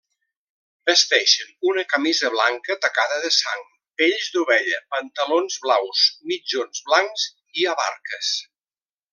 Vesteixen 0.89 1.67
una 1.71 1.83
camisa 1.91 2.31
blanca 2.37 2.77
tacada 2.87 3.19
de 3.27 3.31
sang, 3.37 3.61
pells 4.03 4.31
d'ovella, 4.37 4.81
pantalons 4.95 5.61
blaus, 5.67 6.09
mitjons 6.33 6.85
blancs 6.91 7.31
i 7.65 7.73
avarques. 7.77 8.37